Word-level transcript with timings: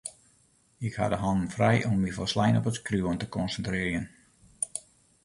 Ik 0.77 0.95
ha 0.95 1.07
de 1.09 1.15
hannen 1.15 1.49
frij 1.51 1.85
om 1.85 1.99
my 2.03 2.11
folslein 2.17 2.57
op 2.59 2.67
it 2.69 2.75
skriuwen 2.77 3.17
te 3.21 3.29
konsintrearjen. 3.35 4.05